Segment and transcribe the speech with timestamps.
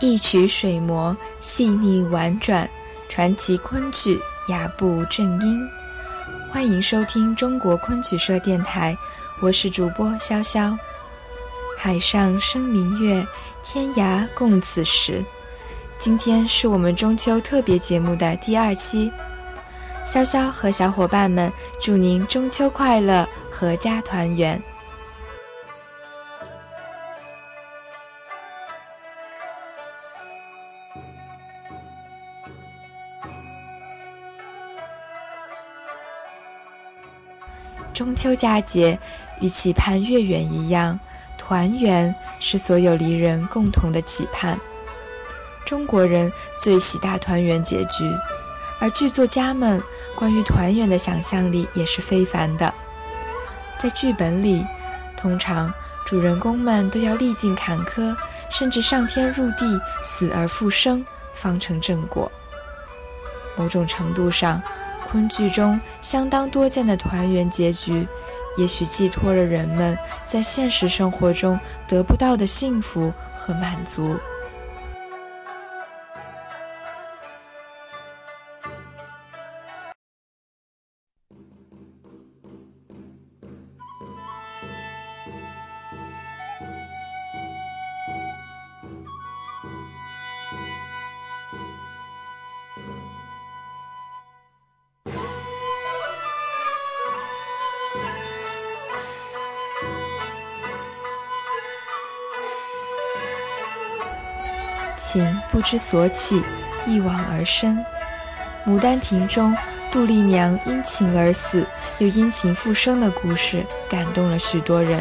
[0.00, 2.68] 一曲水磨，细腻婉转，
[3.10, 4.18] 传奇昆曲，
[4.48, 5.68] 雅步正音。
[6.50, 8.96] 欢迎收听中国昆曲社电台，
[9.40, 10.74] 我是主播潇潇。
[11.76, 13.26] 海上生明月，
[13.62, 15.22] 天涯共此时。
[15.98, 19.12] 今天是我们中秋特别节目的第二期，
[20.06, 24.60] 潇潇和小伙伴们祝您中秋快乐，阖家团圆。
[38.20, 38.98] 秋佳节，
[39.40, 41.00] 与期盼月圆一样，
[41.38, 44.60] 团圆是所有离人共同的期盼。
[45.64, 48.04] 中国人最喜大团圆结局，
[48.78, 49.82] 而剧作家们
[50.14, 52.74] 关于团圆的想象力也是非凡的。
[53.78, 54.62] 在剧本里，
[55.16, 55.72] 通常
[56.04, 58.14] 主人公们都要历尽坎坷，
[58.50, 62.30] 甚至上天入地、死而复生，方成正果。
[63.56, 64.62] 某种程度上，
[65.10, 68.06] 昆剧中相当多见的团圆结局，
[68.56, 71.58] 也许寄托了人们在现实生活中
[71.88, 74.16] 得不到的幸福和满足。
[105.10, 106.40] 情不知所起，
[106.86, 107.76] 一往而深。
[108.70, 109.56] 《牡丹亭》中
[109.90, 111.66] 杜丽娘因情而死，
[111.98, 115.00] 又因情复生的故事，感动了许多人。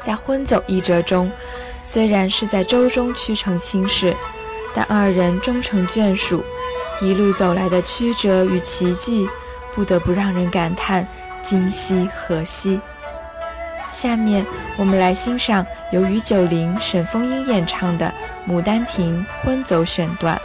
[0.00, 1.30] 在《婚走》一折中，
[1.84, 4.16] 虽然是在舟中曲成亲事，
[4.74, 6.42] 但二人终成眷属，
[7.00, 9.28] 一路走来的曲折与奇迹，
[9.74, 11.06] 不得不让人感叹
[11.42, 12.80] 今夕何夕。
[13.92, 14.46] 下面
[14.78, 18.12] 我们来欣赏由于九龄、沈凤英演唱的。
[18.50, 20.40] 《牡丹亭》婚走选段。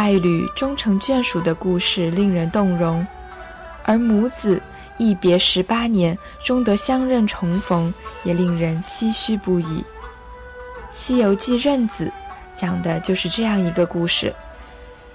[0.00, 3.06] 爱侣终成眷属的故事令人动容，
[3.84, 4.58] 而母子
[4.96, 7.92] 一别十八年终得相认重逢，
[8.24, 9.80] 也令人唏嘘不已。
[10.90, 12.10] 《西游记》认子
[12.56, 14.34] 讲的就是这样一个故事：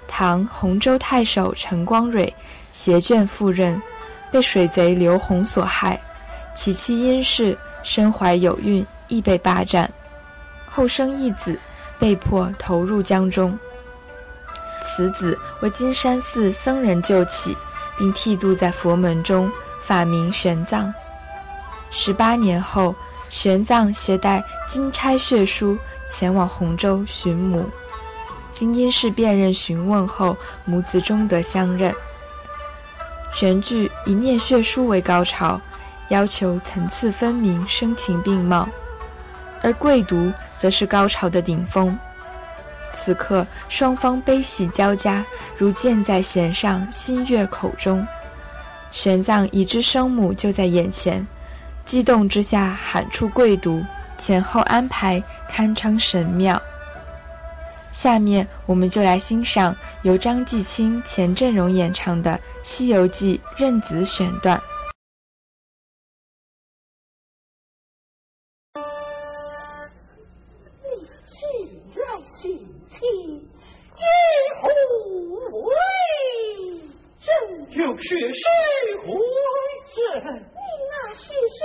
[0.06, 2.32] 唐洪州太守陈光蕊
[2.72, 3.82] 携眷赴任，
[4.30, 6.00] 被水贼刘洪所害，
[6.54, 9.90] 其妻殷氏身怀有孕，亦被霸占，
[10.70, 11.58] 后生一子，
[11.98, 13.58] 被迫投入江中。
[14.86, 17.56] 此子为金山寺僧人救起，
[17.98, 19.50] 并剃度在佛门中，
[19.82, 20.92] 法名玄奘。
[21.90, 22.94] 十八年后，
[23.28, 25.76] 玄奘携带金钗血书
[26.08, 27.68] 前往洪州寻母，
[28.50, 31.94] 经因事辨认询问后，母子终得相认。
[33.32, 35.60] 全剧以念血书为高潮，
[36.08, 38.68] 要求层次分明、声情并茂，
[39.62, 41.98] 而跪读则是高潮的顶峰。
[42.96, 45.24] 此刻，双方悲喜交加，
[45.58, 48.04] 如箭在弦上，心悦口中。
[48.90, 51.24] 玄奘已知生母就在眼前，
[51.84, 53.84] 激动之下喊出跪读，
[54.16, 56.60] 前后安排堪称神妙。
[57.92, 62.32] 下面我们就来欣赏由张继清、钱振荣演唱的
[62.62, 64.60] 《西游记》认子选段。
[77.98, 78.42] 血水
[79.00, 79.06] 回
[79.94, 79.96] 正，
[80.34, 80.60] 你
[80.90, 81.60] 那血水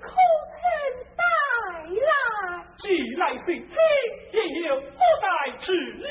[0.00, 0.06] 可
[0.52, 0.60] 曾
[1.16, 1.22] 带
[1.94, 2.10] 来？
[2.78, 2.82] 既
[3.16, 3.74] 来寻亲，
[4.32, 4.36] 也
[4.68, 6.04] 有不待之理。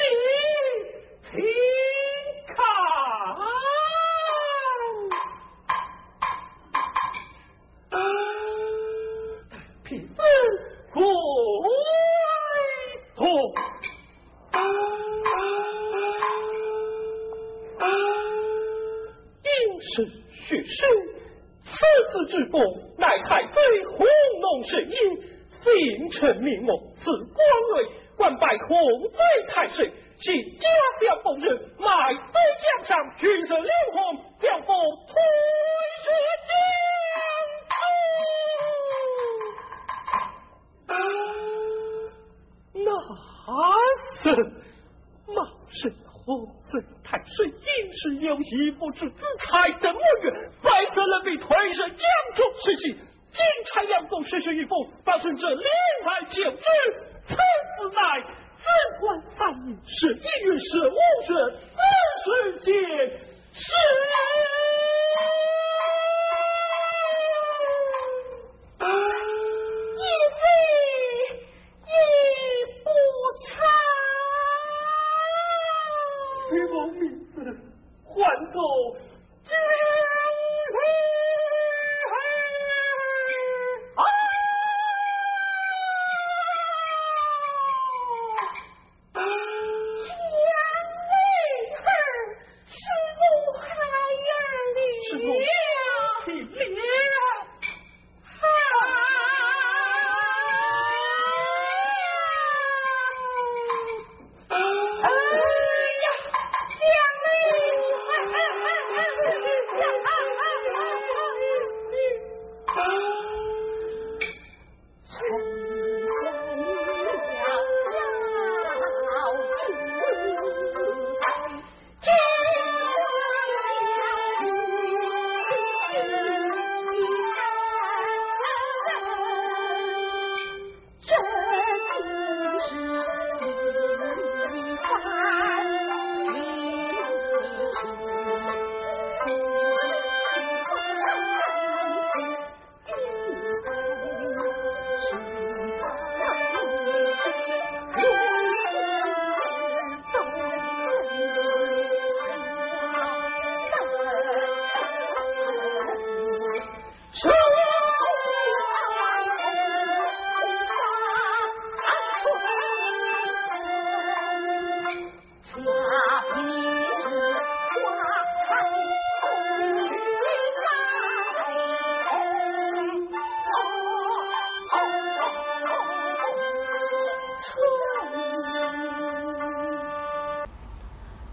[26.08, 30.68] 姓陈名望，字光瑞，官拜洪水太岁，系家
[31.02, 34.76] 乡奉人，卖走江上，军色流红，两风
[35.08, 35.14] 推
[36.04, 36.12] 射
[36.48, 36.50] 江
[42.74, 42.90] 那
[44.22, 44.36] 是
[45.28, 45.36] 冒
[45.70, 45.94] 失
[46.26, 46.82] 洪水。
[47.04, 47.54] 太岁应
[47.96, 51.98] 是有喜不知子才的模样，白色人被推上江
[52.36, 52.98] 中实习，
[53.38, 54.72] 金钗两公实施一封，
[55.06, 55.64] 保存着另
[56.06, 56.66] 外九之，
[57.28, 57.38] 此子
[57.94, 58.02] 乃
[58.58, 58.64] 自
[59.00, 60.98] 官三年，是一月十五
[61.30, 61.34] 日，
[61.78, 61.84] 二
[62.24, 62.74] 十间
[63.54, 64.57] 是。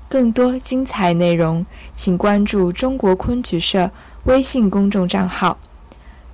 [0.08, 1.64] 更多精彩内容，
[1.96, 3.90] 请关注中国昆曲社
[4.24, 5.58] 微信公众账号，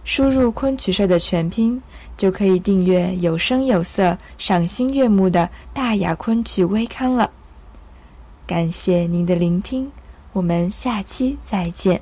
[0.04, 1.80] 输入“昆曲社”的全拼，
[2.16, 7.30] 就可以订阅有声有色、赏心悦目的大雅昆曲微刊了。
[8.46, 9.90] 感谢您的聆听，
[10.32, 12.00] 我们下期再见。